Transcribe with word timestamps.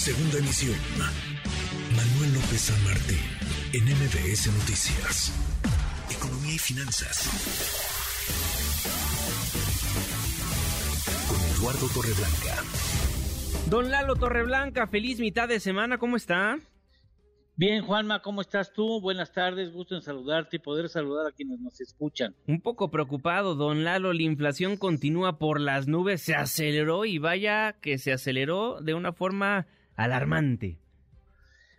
Segunda 0.00 0.38
emisión. 0.38 0.78
Manuel 1.94 2.32
López 2.32 2.58
San 2.58 2.84
Martín, 2.84 3.18
en 3.74 3.84
MBS 3.84 4.46
Noticias. 4.46 5.30
Economía 6.10 6.54
y 6.54 6.58
finanzas. 6.58 7.28
Con 11.28 11.38
Eduardo 11.54 11.86
Torreblanca. 11.92 12.64
Don 13.68 13.90
Lalo 13.90 14.16
Torreblanca, 14.16 14.86
feliz 14.86 15.20
mitad 15.20 15.48
de 15.48 15.60
semana, 15.60 15.98
¿cómo 15.98 16.16
está? 16.16 16.58
Bien, 17.56 17.84
Juanma, 17.84 18.22
¿cómo 18.22 18.40
estás 18.40 18.72
tú? 18.72 19.02
Buenas 19.02 19.32
tardes, 19.32 19.70
gusto 19.70 19.96
en 19.96 20.00
saludarte 20.00 20.56
y 20.56 20.60
poder 20.60 20.88
saludar 20.88 21.26
a 21.26 21.32
quienes 21.32 21.60
nos 21.60 21.78
escuchan. 21.78 22.34
Un 22.46 22.62
poco 22.62 22.90
preocupado, 22.90 23.54
don 23.54 23.84
Lalo, 23.84 24.14
la 24.14 24.22
inflación 24.22 24.78
continúa 24.78 25.38
por 25.38 25.60
las 25.60 25.88
nubes, 25.88 26.22
se 26.22 26.34
aceleró 26.34 27.04
y 27.04 27.18
vaya 27.18 27.74
que 27.82 27.98
se 27.98 28.14
aceleró 28.14 28.80
de 28.80 28.94
una 28.94 29.12
forma 29.12 29.66
alarmante. 30.04 30.78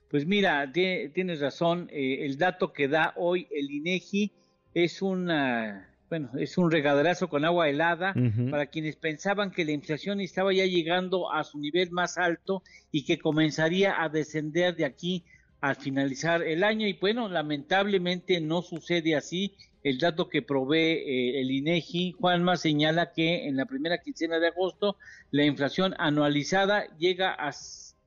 Pues 0.09 0.25
mira, 0.25 0.71
tienes 0.73 1.39
razón, 1.39 1.87
eh, 1.91 2.25
el 2.25 2.37
dato 2.37 2.73
que 2.73 2.87
da 2.87 3.13
hoy 3.15 3.47
el 3.51 3.71
INEGI 3.71 4.31
es 4.73 5.01
una 5.01 5.87
bueno, 6.11 6.29
es 6.37 6.57
un 6.57 6.69
regaderazo 6.69 7.29
con 7.29 7.45
agua 7.45 7.69
helada 7.69 8.13
para 8.49 8.65
quienes 8.65 8.97
pensaban 8.97 9.49
que 9.49 9.63
la 9.63 9.71
inflación 9.71 10.19
estaba 10.19 10.51
ya 10.51 10.65
llegando 10.65 11.31
a 11.31 11.45
su 11.45 11.57
nivel 11.57 11.89
más 11.91 12.17
alto 12.17 12.63
y 12.91 13.05
que 13.05 13.17
comenzaría 13.17 14.03
a 14.03 14.09
descender 14.09 14.75
de 14.75 14.83
aquí 14.83 15.23
al 15.61 15.77
finalizar 15.77 16.43
el 16.43 16.65
año 16.65 16.85
y 16.85 16.93
bueno, 16.99 17.29
lamentablemente 17.29 18.41
no 18.41 18.61
sucede 18.61 19.15
así. 19.15 19.55
El 19.83 19.99
dato 19.99 20.27
que 20.27 20.41
provee 20.41 20.77
eh, 20.77 21.39
el 21.39 21.49
INEGI, 21.49 22.11
Juanma, 22.19 22.57
señala 22.57 23.13
que 23.13 23.47
en 23.47 23.55
la 23.55 23.65
primera 23.65 23.99
quincena 23.99 24.37
de 24.39 24.47
agosto 24.47 24.97
la 25.31 25.45
inflación 25.45 25.95
anualizada 25.97 26.87
llega 26.97 27.31
a 27.31 27.53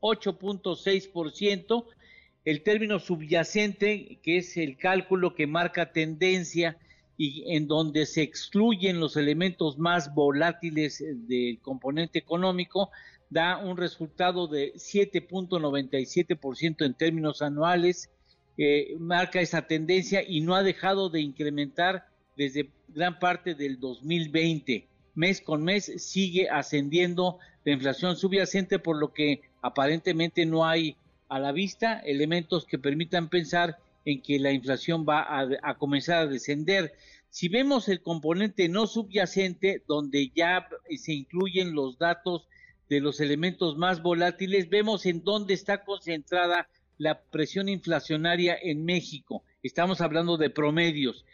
8.6%. 0.04 1.84
El 2.44 2.62
término 2.62 2.98
subyacente, 2.98 4.18
que 4.22 4.36
es 4.36 4.58
el 4.58 4.76
cálculo 4.76 5.34
que 5.34 5.46
marca 5.46 5.92
tendencia 5.92 6.76
y 7.16 7.56
en 7.56 7.68
donde 7.68 8.04
se 8.04 8.20
excluyen 8.22 9.00
los 9.00 9.16
elementos 9.16 9.78
más 9.78 10.14
volátiles 10.14 11.02
del 11.26 11.58
componente 11.60 12.18
económico, 12.18 12.90
da 13.30 13.56
un 13.56 13.78
resultado 13.78 14.46
de 14.46 14.74
7.97% 14.74 16.84
en 16.84 16.92
términos 16.92 17.40
anuales, 17.40 18.10
marca 18.98 19.40
esa 19.40 19.66
tendencia 19.66 20.22
y 20.22 20.42
no 20.42 20.54
ha 20.54 20.62
dejado 20.62 21.08
de 21.08 21.22
incrementar 21.22 22.08
desde 22.36 22.68
gran 22.88 23.18
parte 23.18 23.54
del 23.54 23.80
2020. 23.80 24.86
Mes 25.14 25.40
con 25.40 25.64
mes 25.64 25.90
sigue 25.96 26.50
ascendiendo 26.50 27.38
la 27.64 27.72
inflación 27.72 28.16
subyacente, 28.16 28.78
por 28.78 28.98
lo 28.98 29.14
que 29.14 29.40
aparentemente 29.64 30.44
no 30.44 30.66
hay 30.66 30.94
a 31.30 31.38
la 31.38 31.50
vista 31.50 31.98
elementos 32.00 32.66
que 32.66 32.78
permitan 32.78 33.30
pensar 33.30 33.78
en 34.04 34.20
que 34.20 34.38
la 34.38 34.52
inflación 34.52 35.06
va 35.08 35.26
a, 35.62 35.78
comenzar 35.78 36.18
a 36.18 36.26
descender. 36.26 36.92
Si 37.30 37.48
vemos 37.48 37.88
el 37.88 38.02
componente 38.02 38.68
no 38.68 38.86
subyacente, 38.86 39.82
donde 39.88 40.30
ya 40.36 40.68
se 40.98 41.14
incluyen 41.14 41.74
los 41.74 41.96
datos 41.96 42.46
de 42.90 43.00
los 43.00 43.20
elementos 43.20 43.78
más 43.78 44.02
volátiles, 44.02 44.68
vemos 44.68 45.06
en 45.06 45.24
dónde 45.24 45.54
está 45.54 45.82
concentrada 45.82 46.68
la 46.98 47.22
presión 47.22 47.70
inflacionaria 47.70 48.58
en 48.60 48.84
México. 48.84 49.44
Estamos 49.62 50.02
hablando 50.02 50.36
de 50.36 50.50
promedios. 50.50 51.24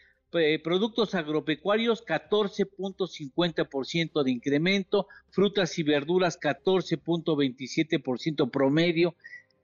Productos 0.62 1.14
agropecuarios 1.14 2.05
14.50% 2.05 4.23
de 4.23 4.31
incremento, 4.31 5.06
frutas 5.31 5.78
y 5.78 5.83
verduras 5.83 6.39
14.27% 6.39 8.50
promedio, 8.50 9.14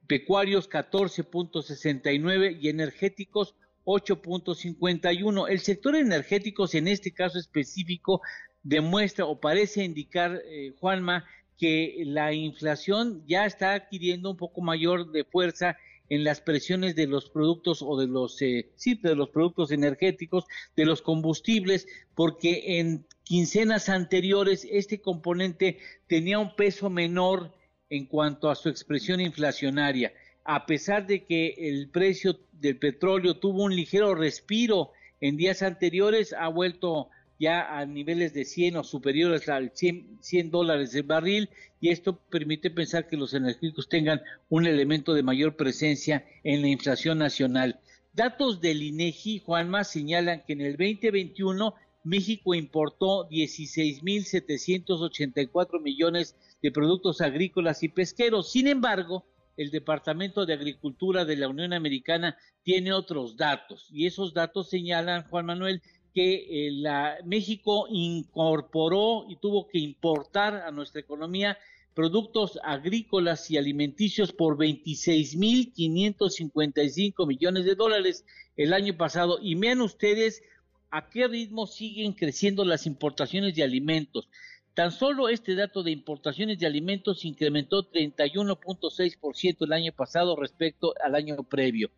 pecuarios 0.06 0.68
14.69 0.68 2.58
y 2.60 2.68
energéticos 2.68 3.54
8.51. 3.86 5.48
El 5.48 5.60
sector 5.60 5.96
energéticos 5.96 6.74
en 6.74 6.88
este 6.88 7.12
caso 7.12 7.38
específico 7.38 8.20
demuestra 8.62 9.26
o 9.26 9.40
parece 9.40 9.84
indicar, 9.84 10.42
eh, 10.44 10.74
Juanma, 10.80 11.24
que 11.56 12.02
la 12.04 12.32
inflación 12.32 13.22
ya 13.26 13.46
está 13.46 13.74
adquiriendo 13.74 14.30
un 14.30 14.36
poco 14.36 14.60
mayor 14.60 15.12
de 15.12 15.24
fuerza 15.24 15.78
en 16.08 16.24
las 16.24 16.40
presiones 16.40 16.94
de 16.94 17.06
los 17.06 17.30
productos 17.30 17.82
o 17.82 17.98
de 17.98 18.06
los 18.06 18.40
eh, 18.42 18.70
sí, 18.76 18.94
de 18.94 19.14
los 19.14 19.30
productos 19.30 19.70
energéticos, 19.70 20.44
de 20.76 20.84
los 20.84 21.02
combustibles, 21.02 21.86
porque 22.14 22.78
en 22.78 23.06
quincenas 23.24 23.88
anteriores 23.88 24.66
este 24.70 25.00
componente 25.00 25.78
tenía 26.06 26.38
un 26.38 26.54
peso 26.54 26.90
menor 26.90 27.52
en 27.90 28.06
cuanto 28.06 28.50
a 28.50 28.54
su 28.54 28.68
expresión 28.68 29.20
inflacionaria. 29.20 30.12
A 30.44 30.66
pesar 30.66 31.06
de 31.06 31.24
que 31.24 31.54
el 31.58 31.88
precio 31.90 32.38
del 32.52 32.78
petróleo 32.78 33.38
tuvo 33.38 33.64
un 33.64 33.74
ligero 33.74 34.14
respiro 34.14 34.92
en 35.20 35.36
días 35.36 35.62
anteriores, 35.62 36.32
ha 36.32 36.48
vuelto 36.48 37.10
ya 37.38 37.78
a 37.78 37.86
niveles 37.86 38.34
de 38.34 38.44
100 38.44 38.76
o 38.76 38.84
superiores 38.84 39.48
al 39.48 39.72
100, 39.74 40.18
100 40.20 40.50
dólares 40.50 40.94
el 40.94 41.02
barril 41.02 41.48
y 41.80 41.88
esto 41.90 42.18
permite 42.30 42.70
pensar 42.70 43.08
que 43.08 43.16
los 43.16 43.34
energéticos 43.34 43.88
tengan 43.88 44.22
un 44.48 44.66
elemento 44.66 45.14
de 45.14 45.22
mayor 45.22 45.56
presencia 45.56 46.24
en 46.44 46.62
la 46.62 46.68
inflación 46.68 47.18
nacional. 47.18 47.78
Datos 48.12 48.62
del 48.62 48.82
INEGI, 48.82 49.40
Juanma, 49.40 49.84
señalan 49.84 50.42
que 50.46 50.54
en 50.54 50.62
el 50.62 50.76
2021 50.76 51.74
México 52.04 52.54
importó 52.54 53.28
16.784 53.28 55.82
millones 55.82 56.36
de 56.62 56.70
productos 56.70 57.20
agrícolas 57.20 57.82
y 57.82 57.88
pesqueros. 57.88 58.52
Sin 58.52 58.68
embargo, 58.68 59.26
el 59.56 59.70
Departamento 59.70 60.46
de 60.46 60.54
Agricultura 60.54 61.24
de 61.24 61.36
la 61.36 61.48
Unión 61.48 61.72
Americana 61.72 62.36
tiene 62.62 62.92
otros 62.92 63.36
datos 63.36 63.88
y 63.90 64.06
esos 64.06 64.34
datos 64.34 64.70
señalan, 64.70 65.24
Juan 65.28 65.46
Manuel, 65.46 65.82
que 66.16 66.48
eh, 66.48 66.72
la, 66.72 67.18
México 67.26 67.86
incorporó 67.90 69.26
y 69.28 69.36
tuvo 69.36 69.68
que 69.68 69.78
importar 69.78 70.54
a 70.54 70.70
nuestra 70.70 71.02
economía 71.02 71.58
productos 71.92 72.58
agrícolas 72.64 73.50
y 73.50 73.58
alimenticios 73.58 74.32
por 74.32 74.56
26.555 74.56 77.26
millones 77.26 77.66
de 77.66 77.74
dólares 77.74 78.24
el 78.56 78.72
año 78.72 78.96
pasado. 78.96 79.38
Y 79.42 79.56
vean 79.56 79.82
ustedes 79.82 80.42
a 80.90 81.10
qué 81.10 81.28
ritmo 81.28 81.66
siguen 81.66 82.14
creciendo 82.14 82.64
las 82.64 82.86
importaciones 82.86 83.54
de 83.54 83.64
alimentos. 83.64 84.30
Tan 84.72 84.92
solo 84.92 85.28
este 85.28 85.54
dato 85.54 85.82
de 85.82 85.90
importaciones 85.90 86.58
de 86.58 86.66
alimentos 86.66 87.26
incrementó 87.26 87.92
31.6% 87.92 89.66
el 89.66 89.72
año 89.74 89.92
pasado 89.92 90.34
respecto 90.34 90.94
al 91.04 91.14
año 91.14 91.42
previo. 91.42 91.90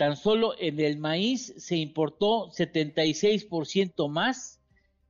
Tan 0.00 0.16
solo 0.16 0.54
en 0.58 0.80
el 0.80 0.96
maíz 0.96 1.52
se 1.58 1.76
importó 1.76 2.48
76% 2.52 4.08
más 4.08 4.58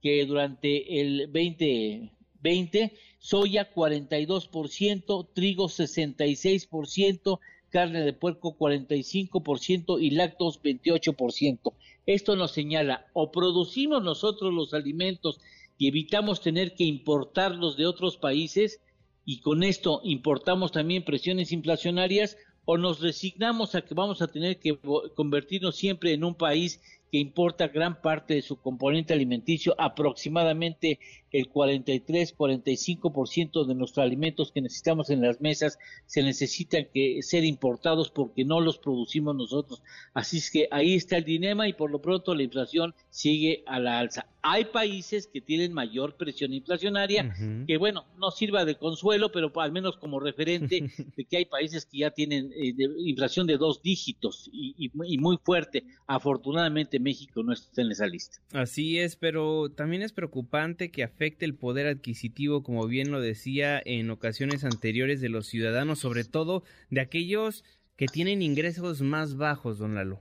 que 0.02 0.26
durante 0.26 1.00
el 1.00 1.30
2020, 1.32 2.96
soya 3.20 3.72
42%, 3.72 5.28
trigo 5.32 5.68
66%, 5.68 7.38
carne 7.68 8.00
de 8.00 8.12
puerco 8.12 8.58
45% 8.58 10.02
y 10.02 10.10
lácteos 10.10 10.60
28%. 10.60 11.72
Esto 12.06 12.34
nos 12.34 12.50
señala 12.50 13.06
o 13.12 13.30
producimos 13.30 14.02
nosotros 14.02 14.52
los 14.52 14.74
alimentos 14.74 15.38
y 15.78 15.86
evitamos 15.86 16.40
tener 16.40 16.74
que 16.74 16.82
importarlos 16.82 17.76
de 17.76 17.86
otros 17.86 18.16
países 18.16 18.80
y 19.24 19.38
con 19.38 19.62
esto 19.62 20.00
importamos 20.02 20.72
también 20.72 21.04
presiones 21.04 21.52
inflacionarias 21.52 22.36
o 22.70 22.78
nos 22.78 23.00
resignamos 23.00 23.74
a 23.74 23.82
que 23.82 23.94
vamos 23.94 24.22
a 24.22 24.28
tener 24.28 24.60
que 24.60 24.78
convertirnos 25.16 25.74
siempre 25.74 26.12
en 26.12 26.22
un 26.22 26.36
país 26.36 26.80
que 27.10 27.18
importa 27.18 27.68
gran 27.68 28.00
parte 28.00 28.34
de 28.34 28.42
su 28.42 28.56
componente 28.56 29.12
alimenticio, 29.12 29.74
aproximadamente 29.78 30.98
el 31.32 31.50
43-45% 31.50 33.66
de 33.66 33.74
nuestros 33.74 34.04
alimentos 34.04 34.52
que 34.52 34.60
necesitamos 34.60 35.08
en 35.10 35.22
las 35.22 35.40
mesas 35.40 35.78
se 36.06 36.22
necesitan 36.22 36.86
que 36.92 37.22
ser 37.22 37.44
importados 37.44 38.10
porque 38.10 38.44
no 38.44 38.60
los 38.60 38.78
producimos 38.78 39.34
nosotros. 39.36 39.82
Así 40.14 40.36
es 40.38 40.50
que 40.50 40.68
ahí 40.70 40.94
está 40.94 41.16
el 41.16 41.24
dilema 41.24 41.66
y 41.68 41.72
por 41.72 41.90
lo 41.90 42.00
pronto 42.00 42.34
la 42.34 42.42
inflación 42.42 42.94
sigue 43.10 43.62
a 43.66 43.78
la 43.78 43.98
alza. 43.98 44.26
Hay 44.42 44.64
países 44.66 45.26
que 45.26 45.40
tienen 45.42 45.74
mayor 45.74 46.16
presión 46.16 46.54
inflacionaria, 46.54 47.34
que 47.66 47.76
bueno, 47.76 48.06
no 48.18 48.30
sirva 48.30 48.64
de 48.64 48.76
consuelo, 48.76 49.30
pero 49.30 49.52
al 49.60 49.72
menos 49.72 49.98
como 49.98 50.18
referente 50.18 50.80
de 51.16 51.24
que 51.26 51.36
hay 51.36 51.44
países 51.44 51.84
que 51.84 51.98
ya 51.98 52.10
tienen 52.10 52.50
eh, 52.54 52.72
inflación 53.04 53.46
de 53.46 53.58
dos 53.58 53.82
dígitos 53.82 54.48
y, 54.52 54.74
y 54.78 55.18
muy 55.18 55.38
fuerte. 55.44 55.84
Afortunadamente 56.06 56.98
México 57.02 57.42
no 57.42 57.52
está 57.52 57.82
en 57.82 57.90
esa 57.90 58.06
lista. 58.06 58.38
Así 58.52 58.98
es, 58.98 59.16
pero 59.16 59.70
también 59.70 60.02
es 60.02 60.12
preocupante 60.12 60.90
que 60.90 61.02
afecte 61.02 61.44
el 61.44 61.54
poder 61.54 61.86
adquisitivo, 61.86 62.62
como 62.62 62.86
bien 62.86 63.10
lo 63.10 63.20
decía 63.20 63.80
en 63.84 64.10
ocasiones 64.10 64.64
anteriores, 64.64 65.20
de 65.20 65.28
los 65.28 65.46
ciudadanos, 65.46 65.98
sobre 65.98 66.24
todo 66.24 66.62
de 66.90 67.00
aquellos 67.00 67.64
que 67.96 68.06
tienen 68.06 68.42
ingresos 68.42 69.02
más 69.02 69.36
bajos, 69.36 69.78
don 69.78 69.94
Lalo. 69.94 70.20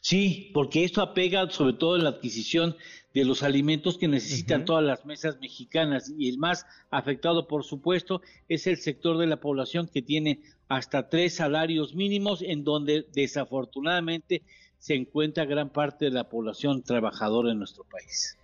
Sí, 0.00 0.50
porque 0.54 0.84
esto 0.84 1.02
apega 1.02 1.48
sobre 1.50 1.74
todo 1.74 1.96
en 1.96 2.04
la 2.04 2.10
adquisición 2.10 2.76
de 3.12 3.24
los 3.24 3.42
alimentos 3.42 3.96
que 3.96 4.08
necesitan 4.08 4.64
todas 4.64 4.84
las 4.84 5.06
mesas 5.06 5.38
mexicanas 5.40 6.12
y 6.18 6.28
el 6.28 6.38
más 6.38 6.66
afectado, 6.90 7.46
por 7.46 7.64
supuesto, 7.64 8.22
es 8.48 8.66
el 8.66 8.76
sector 8.76 9.18
de 9.18 9.26
la 9.26 9.40
población 9.40 9.88
que 9.88 10.02
tiene 10.02 10.40
hasta 10.68 11.08
tres 11.08 11.34
salarios 11.34 11.94
mínimos, 11.94 12.42
en 12.42 12.64
donde 12.64 13.06
desafortunadamente 13.14 14.42
se 14.84 14.94
encuentra 14.94 15.46
gran 15.46 15.70
parte 15.70 16.04
de 16.04 16.10
la 16.10 16.28
población 16.28 16.82
trabajadora 16.82 17.50
en 17.50 17.58
nuestro 17.58 17.84
país. 17.84 18.36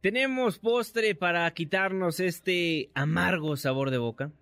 ¿Tenemos 0.00 0.58
postre 0.58 1.14
para 1.14 1.52
quitarnos 1.52 2.18
este 2.18 2.88
amargo 2.94 3.58
sabor 3.58 3.90
de 3.90 3.98
boca? 3.98 4.32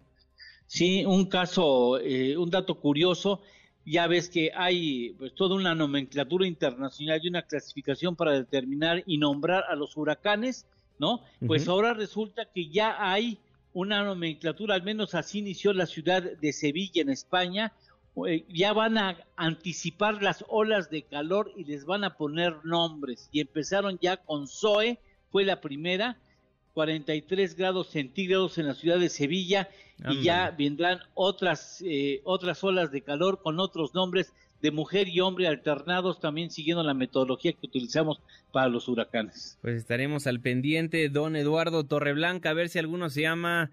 Sí, 0.68 1.04
un 1.04 1.26
caso, 1.26 1.98
eh, 1.98 2.36
un 2.36 2.50
dato 2.50 2.78
curioso 2.78 3.40
ya 3.84 4.06
ves 4.06 4.28
que 4.28 4.52
hay 4.54 5.14
pues 5.18 5.34
toda 5.34 5.56
una 5.56 5.74
nomenclatura 5.74 6.46
internacional 6.46 7.18
y 7.20 7.28
una 7.30 7.42
clasificación 7.42 8.14
para 8.14 8.30
determinar 8.30 9.02
y 9.04 9.18
nombrar 9.18 9.64
a 9.68 9.74
los 9.74 9.96
huracanes, 9.96 10.68
¿no? 11.00 11.22
Pues 11.44 11.66
ahora 11.66 11.94
resulta 11.94 12.44
que 12.44 12.68
ya 12.68 12.94
hay 13.10 13.40
una 13.72 14.04
nomenclatura, 14.04 14.76
al 14.76 14.84
menos 14.84 15.16
así 15.16 15.40
inició 15.40 15.72
la 15.72 15.86
ciudad 15.86 16.22
de 16.22 16.52
Sevilla 16.52 17.02
en 17.02 17.10
España, 17.10 17.72
ya 18.48 18.72
van 18.72 18.98
a 18.98 19.18
anticipar 19.36 20.22
las 20.22 20.44
olas 20.48 20.90
de 20.90 21.02
calor 21.02 21.52
y 21.56 21.64
les 21.64 21.84
van 21.84 22.04
a 22.04 22.16
poner 22.16 22.64
nombres 22.64 23.28
y 23.32 23.40
empezaron 23.40 23.98
ya 24.00 24.18
con 24.18 24.46
Zoe, 24.46 25.00
fue 25.30 25.44
la 25.44 25.60
primera, 25.60 26.16
43 26.74 27.56
grados 27.56 27.88
centígrados 27.88 28.58
en 28.58 28.66
la 28.66 28.74
ciudad 28.74 28.98
de 28.98 29.08
Sevilla 29.08 29.68
y 30.10 30.22
ya 30.22 30.50
vendrán 30.50 31.00
otras, 31.14 31.82
eh, 31.86 32.20
otras 32.24 32.62
olas 32.62 32.90
de 32.90 33.02
calor 33.02 33.40
con 33.42 33.60
otros 33.60 33.94
nombres 33.94 34.32
de 34.60 34.70
mujer 34.70 35.08
y 35.08 35.20
hombre 35.20 35.46
alternados, 35.46 36.20
también 36.20 36.50
siguiendo 36.50 36.82
la 36.82 36.94
metodología 36.94 37.52
que 37.52 37.66
utilizamos 37.66 38.20
para 38.50 38.68
los 38.68 38.88
huracanes. 38.88 39.58
Pues 39.60 39.76
estaremos 39.76 40.26
al 40.26 40.40
pendiente, 40.40 41.08
don 41.10 41.36
Eduardo 41.36 41.84
Torreblanca, 41.84 42.50
a 42.50 42.54
ver 42.54 42.68
si 42.68 42.78
alguno 42.78 43.10
se 43.10 43.22
llama 43.22 43.72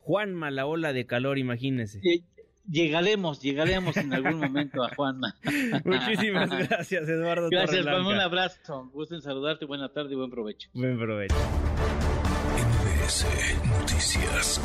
Juanma, 0.00 0.50
la 0.50 0.66
ola 0.66 0.92
de 0.92 1.06
calor, 1.06 1.38
imagínese. 1.38 2.00
Eh, 2.04 2.22
llegaremos, 2.68 3.40
llegaremos 3.40 3.96
en 3.96 4.12
algún 4.12 4.38
momento 4.40 4.82
a 4.82 4.94
Juanma. 4.94 5.34
Muchísimas 5.84 6.50
gracias, 6.50 7.08
Eduardo. 7.08 7.48
Gracias, 7.50 7.84
Juanma, 7.84 8.08
un 8.08 8.20
abrazo. 8.20 8.90
Gusto 8.92 9.14
en 9.14 9.22
saludarte, 9.22 9.64
buena 9.64 9.88
tarde 9.88 10.12
y 10.12 10.16
buen 10.16 10.30
provecho. 10.30 10.68
Buen 10.74 10.98
provecho. 10.98 11.34
Noticias. 13.64 14.60